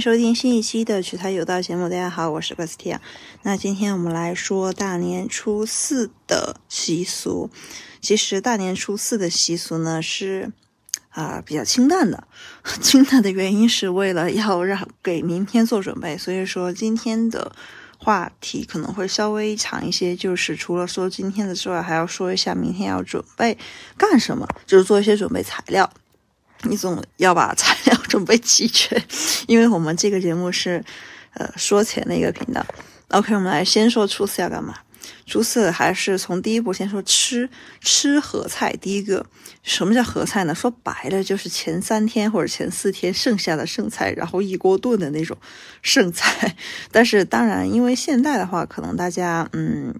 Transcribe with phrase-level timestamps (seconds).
[0.00, 1.88] 收听新一期的取材有道节目。
[1.88, 2.98] 大家好，我是 Bastia。
[3.42, 7.50] 那今天我们来说大年初四的习俗。
[8.00, 10.52] 其实大年初四的习俗呢是
[11.08, 12.28] 啊比较清淡的。
[12.80, 17.50] 清淡的原因是为了要让给明天做准备，所以说今天的
[17.98, 20.14] 话题可能会稍微长一些。
[20.14, 23.58] 就是除了说今天的之外，还要说一下明天要准备
[23.96, 25.90] 干什么，就是做一些准备材料。
[26.62, 29.00] 你总要把材料准备齐全，
[29.46, 30.84] 因为我们这个节目是，
[31.34, 32.64] 呃，说钱的一个频道。
[33.08, 34.74] OK，我们来先说初四要干嘛。
[35.24, 37.48] 初四还是从第一步先说吃
[37.80, 38.72] 吃合菜。
[38.80, 39.24] 第一个，
[39.62, 40.54] 什么叫合菜呢？
[40.54, 45.36] 说白了就是前三天或者前四天剩下的剩菜，然后一锅炖的那种
[45.82, 46.56] 剩菜。
[46.90, 49.94] 但是当然，因为现代的话，可能大家嗯。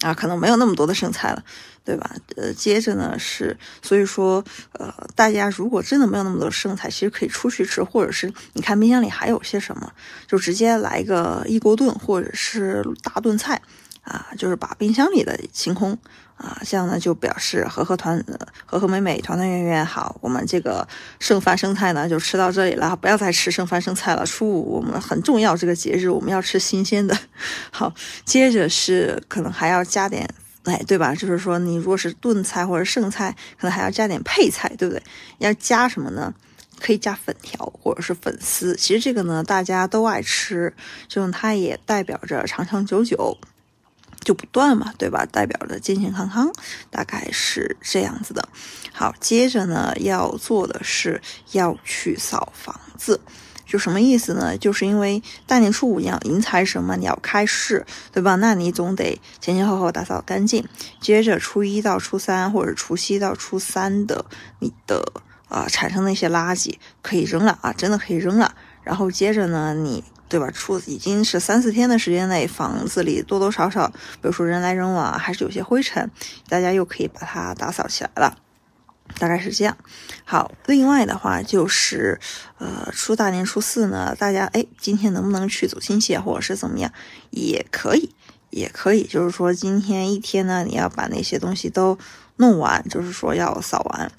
[0.00, 1.42] 啊，可能没有那么多的剩菜了，
[1.84, 2.10] 对吧？
[2.36, 9.92] 呃，接着呢是，所以说，呃，大家如果真的没有那么多剩菜，其实可以出去吃，或者是你看冰箱里还有些什么，
[10.26, 13.60] 就直接来个一锅炖，或者是大炖菜，
[14.02, 15.98] 啊，就是把冰箱里的清空。
[16.38, 18.24] 啊，这样呢就表示和和团
[18.64, 20.16] 和和美美团团圆圆好。
[20.20, 20.86] 我们这个
[21.18, 24.24] 剩饭剩菜呢就吃到这里了，不要再吃剩饭剩菜了。
[24.24, 27.18] 初五我们很重要这个节日，我们要吃新鲜的。
[27.72, 27.92] 好，
[28.24, 30.28] 接着是可能还要加点，
[30.62, 31.12] 哎，对吧？
[31.12, 35.02] 就是说你如果是炖菜或者剩菜，可能还要加点配菜，对不对？
[35.38, 36.32] 要加什么呢？
[36.80, 38.76] 可以加粉条或者是粉丝。
[38.76, 40.72] 其实这个呢大家都爱吃，
[41.08, 43.36] 就它也代表着长长久久。
[44.20, 45.24] 就不断嘛，对吧？
[45.24, 46.50] 代表着健健康康，
[46.90, 48.48] 大概是这样子的。
[48.92, 53.20] 好，接着呢，要做的是要去扫房子，
[53.64, 54.58] 就什么意思呢？
[54.58, 58.34] 就是因为大年初五要迎财神嘛，你要开市，对吧？
[58.36, 60.66] 那你总得前前后后打扫干净。
[61.00, 64.26] 接着初一到初三，或者除夕到初三的
[64.58, 65.02] 你的
[65.48, 68.54] 啊产生的一些垃圾可以扔了啊，真的可以扔了。
[68.82, 70.04] 然后接着呢，你。
[70.28, 70.50] 对吧？
[70.50, 76.10] 出已经是三四天的时间内，房子里多多少少，比如说人来人往，还是有些灰尘，
[76.48, 78.36] 大家又可以把它打扫起来了，
[79.18, 79.76] 大概是这样。
[80.24, 82.20] 好，另外的话就是，
[82.58, 86.92] 呃，初大年初四呢，大家哎，今天能不能去走亲戚，或者是怎么样，
[87.30, 88.14] 也可以，
[88.50, 91.98] 也可以，就是说今天一天呢，你要把那些东西都
[92.36, 94.12] 弄完，就是说要扫完。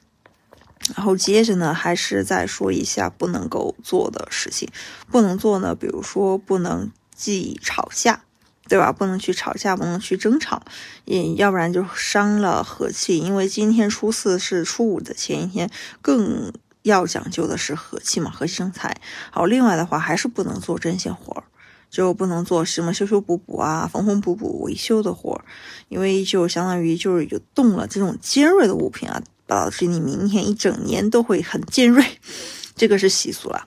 [0.96, 4.70] 然后接着呢，还是再说一下不能够做的事情，
[5.12, 8.22] 不能做呢，比如说不能忌吵架，
[8.68, 8.92] 对吧？
[8.92, 10.64] 不能去吵架，不能去争吵，
[11.06, 13.20] 也要不然就伤了和气。
[13.20, 15.70] 因为今天初四是初五的前一天，
[16.02, 16.52] 更
[16.84, 19.00] 要讲究的是和气嘛，和气生财。
[19.32, 21.44] 好，另外的话还是不能做针线活儿，
[21.90, 25.46] 就不能做什么修修补补啊、缝缝补补、维修的活儿，
[25.90, 29.22] 因为就相当于就是有动了这种尖锐的物品啊。
[29.50, 32.06] 导致你明天一整年都会很尖锐，
[32.78, 33.66] 这个是习俗了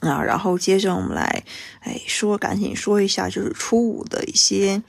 [0.00, 0.20] 啊。
[0.20, 1.44] 然后接着我们来，
[1.78, 4.82] 哎，说赶紧说一下，就是初五的一些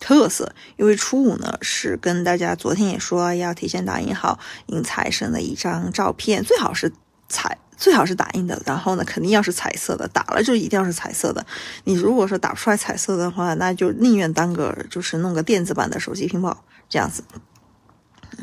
[0.00, 0.52] 特色。
[0.76, 6.92] 因为初五呢是跟大家昨天也说要提前打印好迎财神的一张照片，最好是
[7.28, 8.60] 彩，最好是打印的。
[8.66, 11.46] 然后呢，肯定要是彩色的，打了就一定要是彩色的。
[11.84, 17.22] 你如果说打不出来彩色的话，那就宁愿当个就是弄个电子版的手机屏保这样子。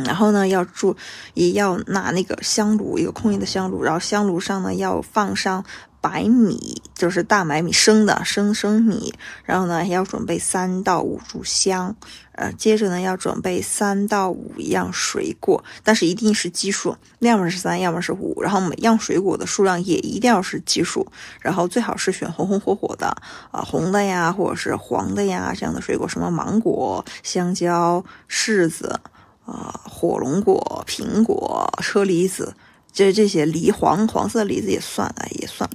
[0.03, 0.95] 然后呢，要注
[1.33, 5.63] 也要拿那个香炉，一个空心的香炉，然后香炉上呢要放上
[5.99, 9.13] 白米，就是大白米生的生生米。
[9.43, 11.95] 然后呢，要准备三到五炷香，
[12.33, 18.41] 呃，接着呢要准备三到五样水果，但是一定是奇数，要么是三，要么是五。
[18.41, 21.05] 然后每样水果的数量也一定要是奇数，
[21.39, 23.07] 然后最好是选红红火火的
[23.51, 28.99] 啊，红的呀，或者是黄的呀这样的水果，什么芒果、香蕉、柿子。
[29.45, 32.55] 啊，火龙果、苹果、车厘子，
[32.91, 35.69] 这这些梨黄黄色的梨子也算啊，也算。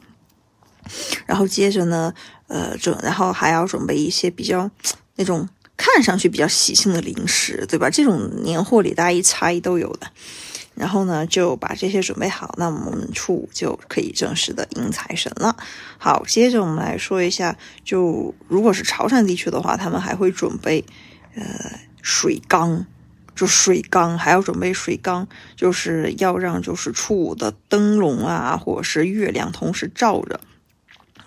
[1.26, 2.14] 然后接着呢，
[2.46, 4.70] 呃，准然后还要准备一些比较
[5.16, 7.90] 那种看上去比较喜庆的零食，对吧？
[7.90, 10.06] 这种年货里大家一猜都有的。
[10.76, 15.56] 然后呢，就把这些准备好，那我们初五就可以正式的迎财神了。
[15.96, 20.84] 好，接着我们来说一下，就如果是潮汕地区的话，他们还会准备
[21.34, 21.42] 呃
[22.02, 22.86] 水缸。
[23.36, 30.40] 就水缸还要准备水缸，就是要让就是初五的灯笼啊，或者是月亮同时照着。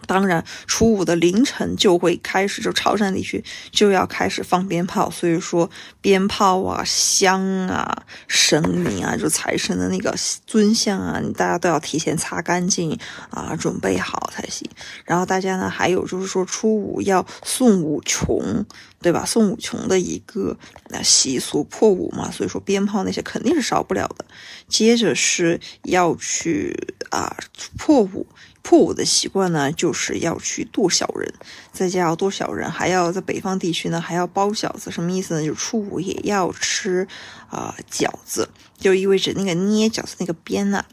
[0.09, 5.69] 当然，初五的凌晨就会开始，就潮汕地区就要开始放鞭炮，所以说
[6.01, 10.11] 鞭炮啊、香啊、神明啊，就财神的那个
[10.47, 12.97] 尊像啊，大家都要提前擦干净
[13.29, 14.67] 啊，准备好才行。
[15.05, 18.65] 然后大家呢，还有就是说初五要送五穷，
[19.03, 19.23] 对吧？
[19.23, 20.57] 送五穷的一个
[20.87, 24.25] 那习俗，破五嘛，所以说鞭炮那些肯定是少不了的。
[24.67, 26.75] 接着是要去
[27.11, 27.37] 啊
[27.77, 28.25] 破五。
[28.61, 31.33] 破五的习惯呢，就是要去剁小人，
[31.71, 34.91] 在家要剁小人，还要在北方地区呢，还要包饺子。
[34.91, 35.43] 什么意思呢？
[35.43, 37.07] 就是初五也要吃
[37.49, 40.85] 啊饺子，就意味着那个捏饺子那个边呢。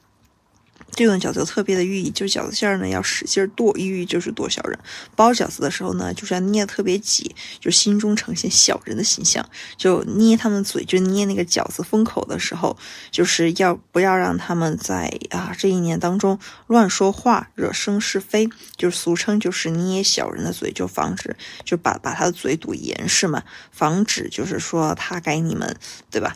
[0.96, 4.76] 这种饺子特别的寓意，就是饺子馅儿呢要使劲剁，寓意就是剁小人。
[5.14, 9.46] 包饺子的时候呢，就是要捏的特别紧，就心中呈现小人的形象。
[9.76, 12.74] 就捏他们嘴，就捏那个饺子封口的时候，
[13.10, 25.76] 就是要不要让他们在啊这一年当中乱说话，惹生是非，就是俗称就是捏小人的嘴，就防止就把把他的嘴堵严实嘛，防止就是说他给你们，
[26.10, 26.34] 对吧？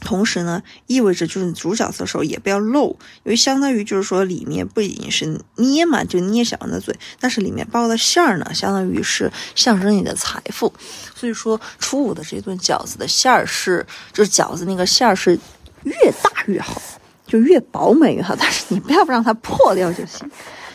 [0.00, 2.88] 同时呢，意味着就是煮饺子的时候也不要漏，
[3.22, 10.72] 因为相当于就是说里面不仅是捏嘛，就捏小人的嘴，但是里面包的馅儿呢，相当于是象征你的财富。
[11.14, 15.38] 所以说初五的这顿饺子的馅儿是，就是饺子那个馅儿是
[15.84, 16.80] 越大越好，
[17.26, 20.28] 就越饱满越好，但是你不要让它破掉就行，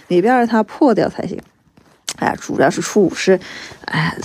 [0.07, 1.41] 你不要让它破掉才行。
[2.17, 3.39] 哎，主要是初五是，
[3.85, 4.15] 哎，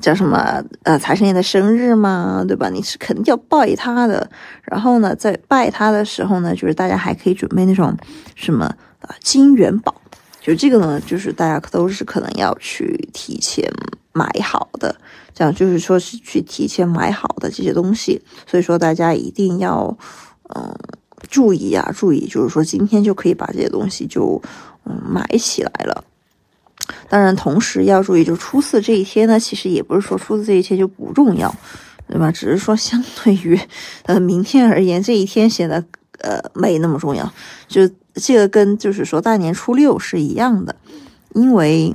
[0.00, 0.62] 叫什么？
[0.82, 2.68] 呃，财神爷的生日嘛，对吧？
[2.68, 4.28] 你是肯定要拜他的。
[4.64, 7.96] 然后呢，在拜他的时候呢，就是大家还可以准备那种
[8.34, 8.66] 什么
[9.00, 9.94] 啊金元宝，
[10.40, 13.70] 就这个呢，就是大家都是可能要去提前
[14.12, 14.94] 买好的，
[15.32, 18.20] 这样就是说是去提前买好的这些东西。
[18.46, 19.96] 所以说大家一定要
[20.54, 20.74] 嗯
[21.28, 24.42] 注意啊，注意，就是说今天就可以把这些东西就
[24.84, 26.02] 嗯买起来了。
[27.08, 31.54] 当然，同时要注意，就初四这一天呢，其实也不是说初四这一天就不重要，
[32.08, 32.32] 对吧？
[32.32, 33.58] 只是说相对于
[34.04, 35.84] 呃明天而言，这一天显得
[36.18, 37.32] 呃没那么重要。
[37.68, 40.74] 就这个跟就是说大年初六是一样的，
[41.34, 41.94] 因为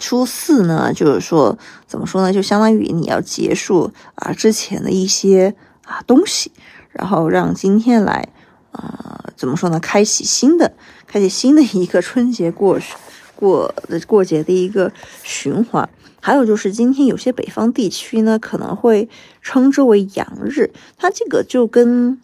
[0.00, 5.54] 初四呢，就是说怎么说呢，就相当于你要结束啊之前的一些
[5.84, 6.50] 啊东西，
[6.90, 8.28] 然后让今天来
[8.72, 10.72] 啊怎么说呢，开启新的，
[11.06, 12.96] 开启新的一个春节过去。
[13.40, 14.92] 过的过节的一个
[15.22, 15.88] 循环，
[16.20, 19.08] 还有就是今天有些北方地区呢可能会
[19.40, 22.20] 称之为阳日，它这个就跟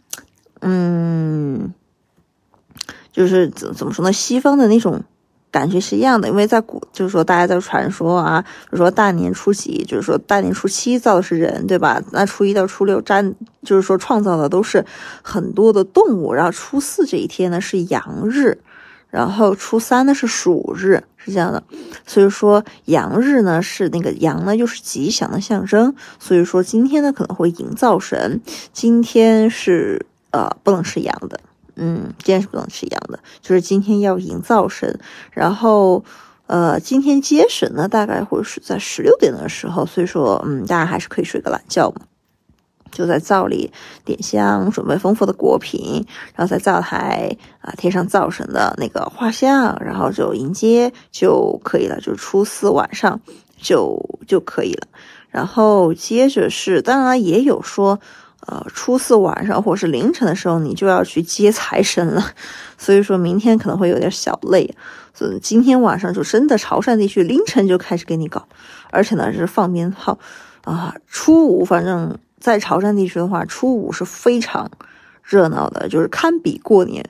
[0.60, 1.72] 嗯，
[3.10, 4.12] 就是怎怎么说呢？
[4.12, 5.02] 西方的那种
[5.50, 12.02] 感觉是一样的，因为在古就是说大家在传说啊，就说大年初几，就是说大年初七造的是人，对吧？
[12.12, 14.84] 那初一到初六占就是说创造的都是
[15.22, 18.58] 很多的动物，然后初四这一天呢是阳日。
[19.16, 21.62] 然后初三呢是暑日，是这样的，
[22.06, 28.42] 所以说阳日呢是那个阳呢又是吉祥的象征，所以说今天呢可能会迎灶神，
[28.74, 31.40] 今天是呃不能吃羊的，
[31.76, 36.04] 嗯，今天是不能吃羊的，就是今天要迎灶神，然后
[36.46, 42.02] 呃今天接神呢大概会是在十六点的时候，所以说嗯大家还是可以睡个懒觉嘛。
[42.92, 43.70] 就在灶里
[44.04, 46.04] 点香，准备丰富的果品，
[46.34, 52.00] 然后在灶台啊贴上灶神的那个画像，然后就迎接就可以了。
[52.00, 53.20] 就初四晚上
[53.60, 54.88] 就就可以了。
[55.30, 58.00] 然后接着是，当然也有说，
[58.46, 62.24] 呃，初四晚上或者是凌晨的时候，你就要去接财神了。
[62.78, 64.74] 所以说明天可能会有点小累。
[65.12, 68.46] 所以今天晚上就真的潮汕地区凌晨就开始给你搞，
[68.90, 70.18] 而且呢是放鞭炮
[70.64, 70.94] 啊。
[71.06, 72.16] 初五反正。
[72.38, 74.70] 在潮汕地区的话，初五是非常
[75.22, 77.04] 热闹的，就是堪比过年。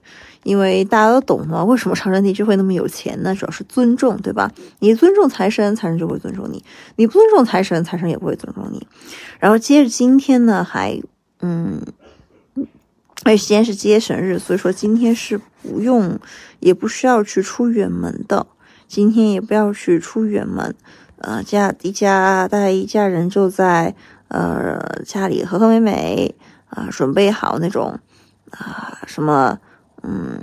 [0.45, 3.35] 因为大家都懂嘛，为什么潮汕地区会那么有钱呢？
[3.35, 4.53] 主要是尊重，对吧？
[4.79, 6.63] 你尊重财神，财神就会尊重你；
[6.95, 8.87] 你不尊重财神，财神也不会尊重你。
[9.41, 11.03] 然后接着今天呢，还
[11.41, 11.83] 嗯，
[12.55, 12.65] 因
[13.25, 16.17] 为今天是接神日，所以说今天是不用，
[16.61, 18.47] 也不需要去出远门的。
[18.87, 20.73] 今天也不要去出远门，
[21.19, 23.97] 呃，家一家大家一家人就在。
[24.29, 26.35] 呃，家里和和美美
[26.69, 27.99] 啊，准备好那种
[28.51, 29.59] 啊什么
[30.03, 30.41] 嗯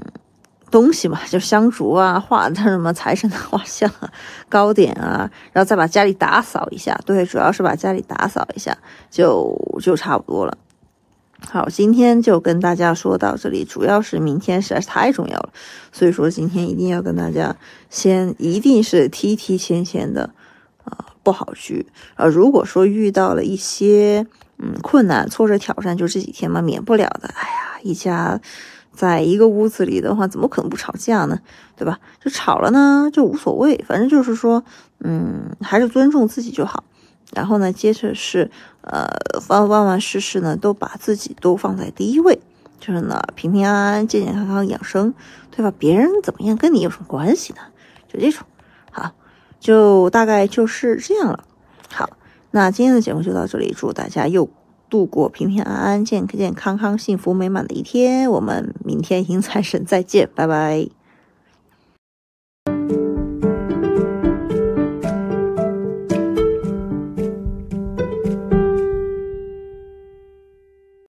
[0.72, 4.12] 东西嘛，就香烛啊，画的什么财神的画像啊，
[4.50, 7.00] 糕点啊，然后再把家里打扫一下。
[7.06, 8.76] 对，主要是把家里打扫一下，
[9.12, 10.58] 就就差不多了。
[11.46, 15.50] 好，今天就跟大家说到这里，主要是明天实在是太重要了，
[15.92, 17.56] 所以说今天一定要跟大家
[17.90, 20.30] 先一定是提提前前的。
[20.86, 22.26] 啊，不好去啊！
[22.26, 24.26] 如果说遇到了一些
[24.58, 27.30] 嗯困难、挫折、挑战，就这几天嘛，免不了的。
[27.36, 28.40] 哎呀，一家
[28.92, 31.40] 在一个屋子里的话，怎么可能不吵架呢？
[31.76, 32.00] 对吧？
[32.24, 34.64] 就吵了呢，就无所谓，反正就是说，
[35.00, 36.84] 嗯，还是尊重自己就好。
[37.34, 39.08] 然后呢，接着是呃，
[39.48, 42.40] 万万万事事呢，都把自己都放在第一位，
[42.80, 45.14] 就是呢，平平安安、健健康康养生，
[45.50, 45.74] 对吧？
[45.80, 47.60] 别人怎么样，跟你有什么关系呢？
[48.08, 48.46] 就这种，
[49.64, 51.46] 就大概就是这样了。
[51.90, 52.10] 好，
[52.52, 54.50] 那今天的节目就到这里，祝大家又
[54.90, 58.30] 度过平平安安、健健康康、幸福美满的一天。
[58.30, 60.90] 我们明天迎财神再见，拜拜。